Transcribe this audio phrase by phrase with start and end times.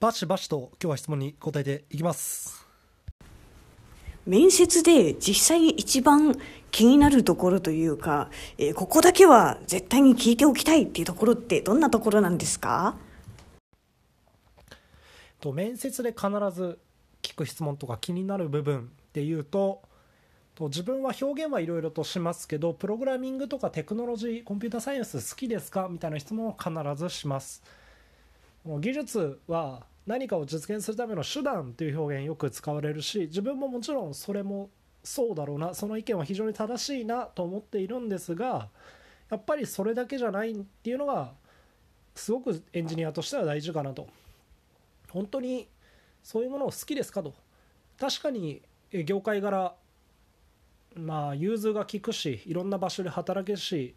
[0.00, 2.66] バシバシと今日は質問に答えていきます。
[4.26, 6.34] 面接で実際に一番
[6.70, 12.96] 気になるところというか、えーここだけは絶対に聞いておきたいっていうところってどんなところなんですか？
[15.40, 16.78] と面接で必ず
[17.22, 19.82] 聞く質問とか気になる部分でいうと
[20.54, 25.88] と自分は表現はいろいろとしますけどプログラミングとかテクノロジーコンピューターサイエンス好きですか？
[25.90, 27.62] みたいな質問を必ずします
[28.64, 34.70] 技術は何かを実現するための手段という表現よく使われるし自分ももちろんそれも
[35.02, 38.68] そうだろうなその意見は非常に正しいなと思っているんですが
[39.30, 41.32] やっぱりそれだけじゃないっていうのが
[42.14, 44.06] すごくエンジニアとしては大事かなと。
[45.10, 45.68] 本当に
[46.22, 47.34] そういうものを好きですかと。
[47.98, 48.62] 確かに
[49.04, 49.74] 業界柄
[50.94, 53.94] まあ融通が利くしいろんな場所で働けるし、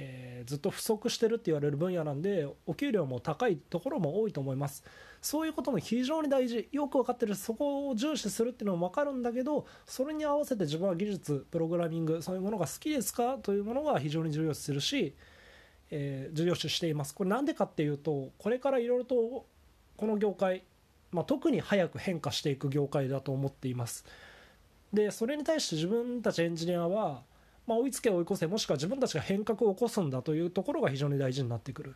[0.00, 4.82] えーずっと不足してるって言われる分野なんでお給料も高いところも多いと思います。
[5.20, 6.66] そういうことも非常に大事。
[6.72, 7.34] よく分かってる。
[7.34, 15.14] そこを重視するっていうのも分かるんだけどそれに合わせて自分は技術プログラミングそういうものが好きですかというものが非常に重要視するし、
[15.90, 17.14] えー重要視しています。
[17.14, 19.44] これなんでかっていうとこれからいろいろと
[19.96, 20.62] この業界、
[21.12, 24.06] まあ、特に早く変化していく業界だと思っています。
[24.92, 27.22] でそれに対して自分たちエンジニアは、
[27.70, 31.94] まあ、追いつけ追い越せもしくは自分たちが変革を起こすんだというところが非常に大事になってくる。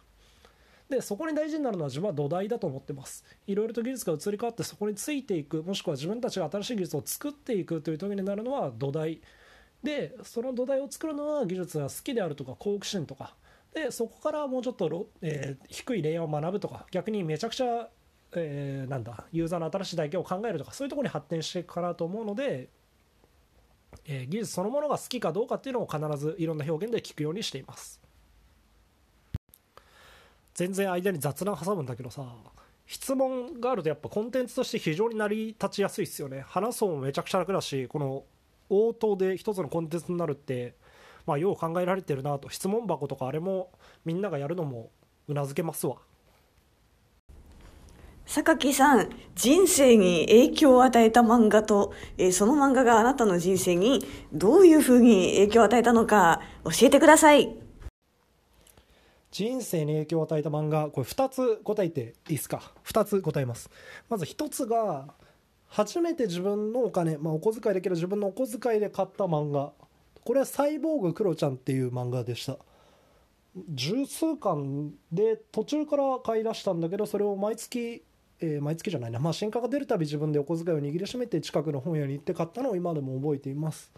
[0.88, 3.24] でそこに大事になるのは自分は土台だと思ってます。
[3.48, 9.20] いろいろと技術が移り変わってそこについていくもしくは自分たちが新しい技術を作っていくという時になるのは土台。
[9.82, 13.34] でその土台を作るのは技術が好きであるとか好奇心とか。
[13.72, 17.88] でそこからもうちょっと、えー低いレイヤーを学ぶとか逆にめちゃくちゃ、
[18.36, 22.68] えーなんだユーザーの新しい体験を考えるとかそういうところに発展していくかなと思うので、
[24.06, 28.00] え技術そのものが好きかどうかっていうのを必ずいろんな表現で聞くようにしています。
[30.54, 32.24] 全然間に雑談挟むんだけどさ
[32.86, 36.44] 質問があるとやっぱコンテンツとして非常に成り立ちやすいですよね。
[36.46, 38.24] 話すのもめちゃくちゃ楽だしこの
[38.68, 40.74] 応答で一つのコンテンツになるって
[41.26, 42.50] まあよう考えられてるなと。
[42.50, 43.70] 質問箱とかあれも
[44.04, 44.90] みんながやるのも
[45.28, 45.96] うなずけますわ。
[48.26, 57.54] 榊さん、人生に影響を与えた漫画と、えーその漫画があなたの人生にどういうふうに影響を与えたのか教えてください。
[59.30, 63.68] 人生に影響を与えた漫画これ2つ答えていいですか？2つ答えます。
[64.08, 65.12] まず1つが
[65.68, 69.72] 初めて自分のお金、まあ、お小遣いだけど自分のお小遣いで買った漫画。
[70.24, 72.56] これは「サイボーグクロちゃん」っていう漫画でした。
[73.68, 78.02] 十数巻で途中から買い出したんだけどそれを毎月、
[78.44, 83.90] えー毎月じゃないな、まあ、新刊が出るたび自分でお小遣いを握りしめて近くの本屋に行って買ったのを今でも覚えています。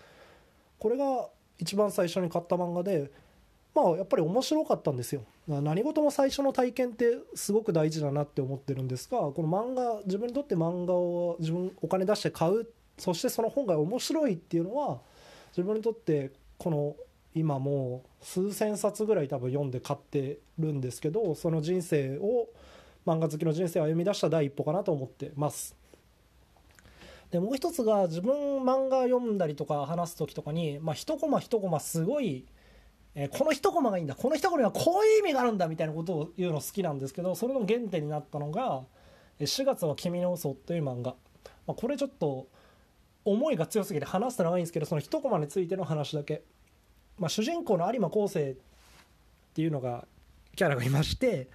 [0.78, 3.10] これが一番最初に買った漫画で
[3.74, 5.22] まあやっぱり面白かったんですよ。
[5.48, 12.66] 何事も最初の体験ってすごく大事だなって思ってるんですがこの漫画自分にとって漫画を自分お金出して買う
[12.98, 14.98] そしてその本が面白いっていうのは
[15.50, 16.96] 自分にとってこの
[17.34, 22.48] 今もう数千冊ぐらい多分読んで買ってるんですけどその人生を
[23.06, 25.76] 漫画好きの人生を歩み出した第一歩かなと思ってます。
[27.30, 32.46] でもう一つが自分漫画読んだりとか話す時とかに、まあ、一コマ一コマすごい
[33.14, 34.14] えーこの一コマがいいんだ。
[34.14, 38.84] この一コマにはこういう意味があるんだみたいなことを言うの好きなんですけどそれの原点になったのが
[39.40, 41.14] 「4月は君の嘘という漫画、
[41.66, 42.48] まあ、これちょっと
[43.24, 46.42] 思いが強すぎて話すと長いんですけどその一コマについての話だけ、
[47.18, 48.56] まあ、主人公の有馬昴生っ
[49.52, 50.06] ていうのが
[50.54, 51.48] キャラがいまして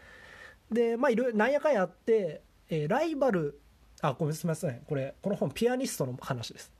[0.71, 3.59] でまあいろなんやかんやあって、えーライバル
[4.01, 4.81] あごめんすみません。
[4.87, 6.71] これこの本ピアニストの話です。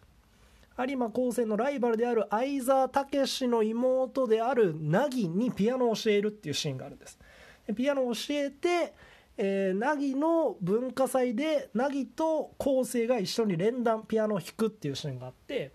[0.79, 7.19] 有馬高専のライバルである相沢武の妹である凪にピアノを教えるっていうシーンがあるんです。
[7.67, 8.93] でピアノを教えて、
[9.37, 15.73] えー、凪の文化祭で凪と昴生が一緒に連弾ピアノを弾くっていうシーンがあって、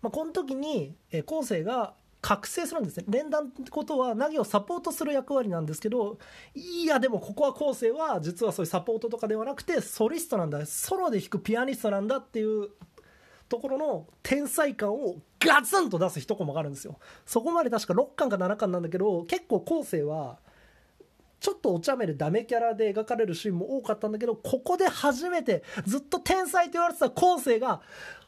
[0.00, 3.04] まあ、この時にえー昴生が覚醒するんですね。
[3.08, 6.18] 連弾ってことは凪をサポートする役割なんですけど
[6.54, 10.64] いやでもここは昴生は実はそういうサポートとかではなくてソリストなんだ。
[10.64, 12.70] ソロで弾くピアニストなんだっていう
[13.48, 16.98] ところの天才感をガツンと出す一コマがあるんですよ。
[17.26, 20.38] そこまで確か6巻か7巻なんだけど結構後世は
[21.40, 27.80] ちょっとお茶目でダメキャラで描かれるシーンも多かったんだけどここで初めてずっと天才と言われてた後世が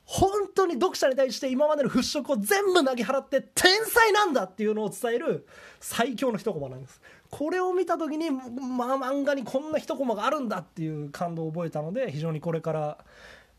[0.04, 5.46] 本当に読者に対して今までの払拭を全部投げ払って天才なんだっていうのを伝える
[5.80, 12.98] 最強の一コマなんですこれを見た時にまあ漫画にこんな一コマがあるんだっていう感動を覚えたので非常にこれから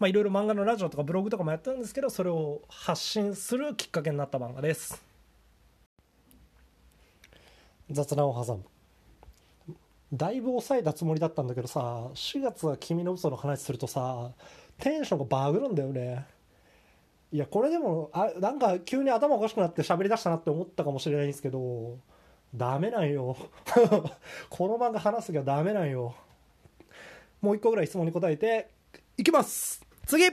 [0.07, 5.03] いろいろ漫画のラジオとかブログとかもやってるんですけどそれを発信するきっかけになった漫画です。
[7.89, 8.65] 雑談を挟む。
[10.13, 11.79] だいぶ抑えたつもりだったんだけどさ
[12.13, 14.31] 4月は君の嘘の話するとさ
[14.79, 16.25] テンションがバグるんだよね。
[17.31, 21.97] いやこれでもあなんか急に頭おかしくなって喋りだしたなって思ったかもしれないんですけど
[22.55, 23.35] ダメなんよ。
[24.49, 26.15] この漫画話す時はダメなんよ。
[27.41, 28.69] もう一個ぐらい質問に答えて
[29.17, 29.85] いきます。
[30.05, 30.23] 次。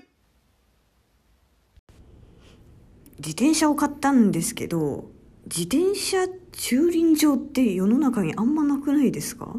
[3.18, 5.10] 自転車を買ったんですけど
[5.44, 9.56] 自転車駐輪場って世の中にあんまなくないですか？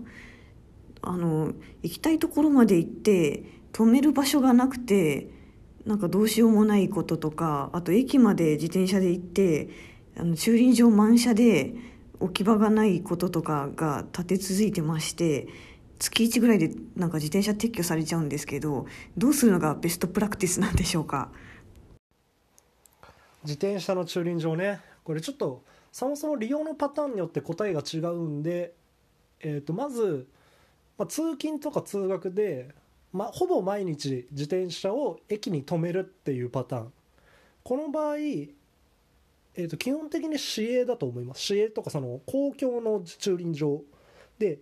[1.01, 3.43] あの行きたいところまで行って
[3.73, 5.27] 止める場所がなくて
[5.85, 9.69] なんかどうしようもないこととかあと駅まで自転車で行って
[10.17, 11.73] あの駐輪場満車で
[12.19, 15.47] 置き場がないこととかが立て続いてまして
[15.99, 18.85] 月1ぐらいでなんか自転車撤去されちゃうんですけど
[19.17, 21.29] どうするのがベストプラクティスなんでしょうか？
[23.43, 24.79] 自転車の駐輪場ね。
[25.03, 28.73] これちょっとそもそも利用のパターンによって答えが違うんで、
[29.41, 30.27] えー、とまず、
[30.97, 32.73] まあ、通勤とか通学で、
[33.13, 36.93] ま、ほぼ毎日自転車を駅に止めるっていうパターン。
[37.63, 41.41] この場合、えー、と基本的に市営だと思います。
[41.41, 43.81] 市営とかその公共の駐輪場。
[44.39, 44.59] で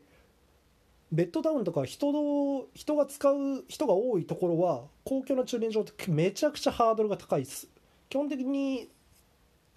[1.12, 7.68] ベッドタウンとか人の人が使う人が多いところは公共の駐輪場ってめちゃくちゃハードルが高いです。
[8.10, 8.90] 基本的に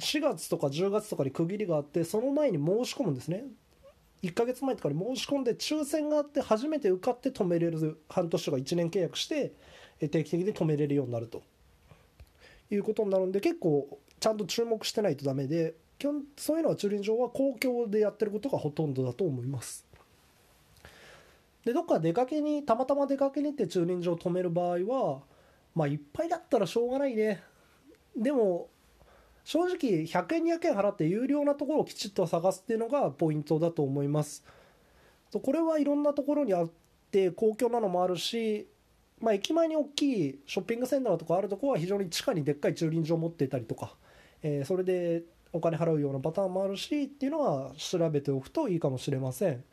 [0.00, 3.44] 4月とか10月とかに区切りがあってその前に申し込むんですね。
[4.24, 9.52] 1ヶ月前とかに申し込んで抽選があって初めて受かって止めれる半年とか1年契約して
[10.00, 11.42] 定期的に止めれるようになると。
[12.70, 19.86] いうことになるんで結構ちゃんと注目してないとダメで基本そういうのは駐輪場は公共でやってることがほとんどだと思います。
[21.64, 25.20] でどっか出かけにたまたま出かけに行って駐輪場を止める場合は
[25.74, 27.42] まあいっぱいだったらしょうがないね。
[28.16, 28.68] でも
[29.44, 34.44] 正直100円200円払って有料なところをきちっと探すっていうのがポイントだと思います。
[35.32, 36.70] これはいろんなところにあっ
[37.10, 38.68] て公共なのもあるし、
[39.20, 43.94] まあ、駅前に大きいショッピングセンターとかあるところは非常に地下にでっかい駐輪場を持っていたりとか、
[44.42, 49.64] えー、それでお金払うようなパターンもあるしっていうのは調べておくといいかもしれません。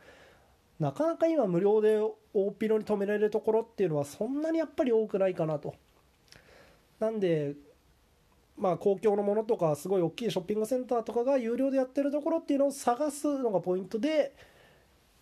[0.79, 1.99] なかなか今無料で
[2.33, 5.75] 大っ広に止められるところっていうのはそんなにやっぱり多くないかなと。
[6.99, 7.55] なんで
[8.57, 14.33] まあ、公共のものとかすごい大きいショッピングセンターとかが有料でやってるところっていうのを探すのがポイントで、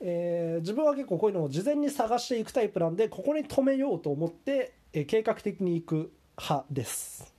[0.01, 7.33] えー、自分は結構こういうのを事前に探していくタイプなんでここに止めようと思って、えー、計画的に行く派です。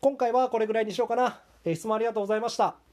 [0.00, 2.85] 今回はこれぐらいにしようかな、え、質問ありがとうございました。